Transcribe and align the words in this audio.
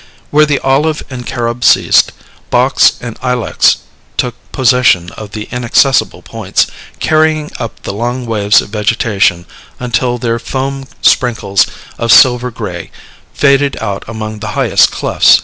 Where 0.31 0.47
the 0.47 0.57
olive 0.61 1.03
and 1.11 1.21
the 1.21 1.25
carob 1.25 1.63
ceased, 1.63 2.11
box 2.49 2.93
and 3.01 3.19
ilex 3.23 3.77
took 4.17 4.33
possession 4.51 5.11
of 5.11 5.33
the 5.33 5.47
inaccessible 5.51 6.23
points, 6.23 6.65
carrying 6.99 7.51
up 7.59 7.79
the 7.83 7.93
long 7.93 8.25
waves 8.25 8.61
of 8.63 8.69
vegetation 8.69 9.45
until 9.79 10.17
their 10.17 10.39
foam 10.39 10.85
sprinkles 11.03 11.67
of 11.99 12.11
silver 12.11 12.49
gray 12.49 12.89
faded 13.35 13.77
out 13.79 14.03
among 14.07 14.39
the 14.39 14.47
highest 14.57 14.91
clefts. 14.91 15.39